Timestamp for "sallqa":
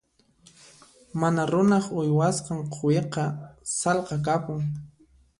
3.79-4.15